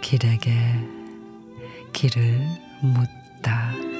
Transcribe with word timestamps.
길에게 0.00 0.52
길을 1.92 2.38
묻다. 2.82 3.93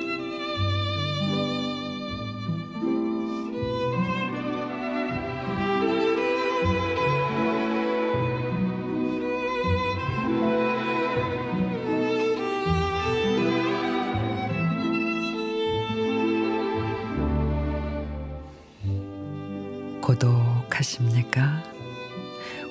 고독하십니까? 20.04 21.62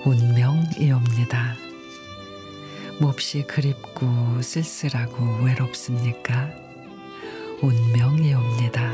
운명이옵니다. 0.05 1.55
몹시 3.01 3.41
그립고 3.47 4.39
쓸쓸하고 4.39 5.43
외롭습니까? 5.43 6.51
운명이옵니다. 7.59 8.93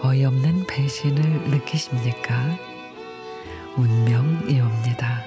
어이없는 0.00 0.68
배신을 0.68 1.50
느끼십니까? 1.50 2.56
운명이옵니다. 3.76 5.24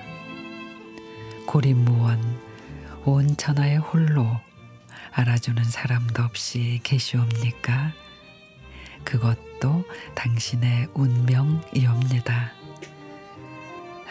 고립무원 1.45 2.39
온 3.03 3.35
천하에 3.35 3.75
홀로 3.75 4.25
알아주는 5.11 5.61
사람도 5.65 6.23
없이 6.23 6.79
계시옵니까? 6.83 7.91
그것도 9.03 9.83
당신의 10.16 10.88
운명이옵니다. 10.94 12.53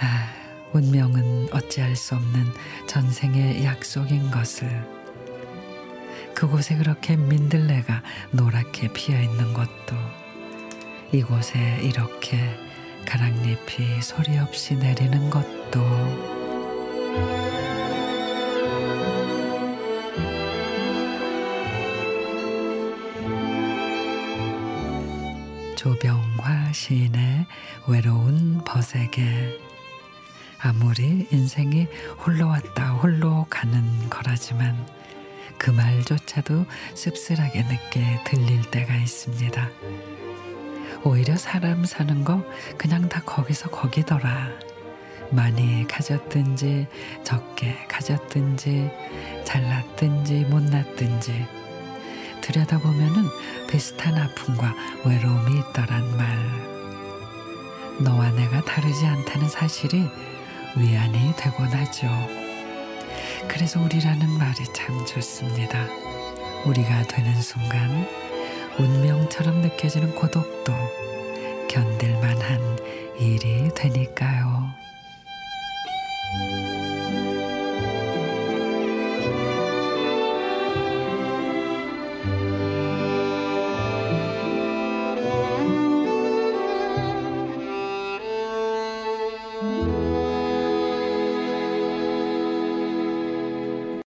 아, 0.00 0.28
운명은 0.72 1.48
어찌할 1.52 1.96
수 1.96 2.14
없는 2.14 2.44
전생의 2.86 3.64
약속인 3.64 4.30
것을 4.30 4.68
그곳에 6.34 6.76
그렇게 6.76 7.16
민들레가 7.16 8.02
노랗게 8.30 8.92
피어 8.92 9.20
있는 9.20 9.52
것도 9.54 9.96
이곳에 11.12 11.80
이렇게 11.82 12.38
가랑잎이 13.06 14.02
소리 14.02 14.38
없이 14.38 14.76
내리는 14.76 15.30
것도 15.30 16.37
조병화 25.78 26.72
시인의 26.72 27.46
외로운 27.86 28.64
벗에게 28.64 29.60
아무리 30.58 31.28
인생이 31.30 31.86
홀로 32.18 32.48
왔다 32.48 32.94
홀로 32.94 33.46
가는 33.48 34.10
거라지만 34.10 34.88
그 35.56 35.70
말조차도 35.70 36.66
씁쓸하게 36.94 37.62
늦게 37.62 38.24
들릴 38.24 38.68
때가 38.72 38.92
있습니다. 38.96 39.68
오히려 41.04 41.36
사람 41.36 41.84
사는 41.84 42.24
거 42.24 42.44
그냥 42.76 43.08
다 43.08 43.22
거기서 43.24 43.70
거기더라. 43.70 44.48
많이 45.30 45.86
가졌든지 45.86 46.88
적게 47.22 47.86
가졌든지 47.86 48.90
잘났든지 49.44 50.40
못났든지 50.46 51.57
들여다보면은 52.48 53.28
비슷한 53.68 54.16
아픔과 54.16 54.74
외로움이 55.04 55.58
있더란 55.58 56.16
말. 56.16 56.26
너와 57.98 58.30
내가 58.30 58.64
다르지 58.64 59.04
않다는 59.04 59.48
사실이 59.48 60.08
위안이 60.74 61.34
되곤 61.36 61.66
하죠. 61.66 62.06
그래서 63.48 63.82
우리라는 63.82 64.30
말이 64.38 64.64
참 64.72 65.04
좋습니다. 65.04 65.86
우리가 66.64 67.02
되는 67.02 67.34
순간 67.42 68.08
운명처럼 68.78 69.60
느껴지는 69.60 70.14
고독도 70.14 70.72
견딜 71.68 72.14
만한 72.14 72.78
일이 73.18 73.68
되니까요. 73.74 74.57